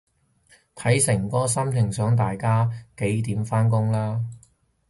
[0.75, 2.67] 睇誠哥心情想大家
[2.97, 4.25] 幾點返工啦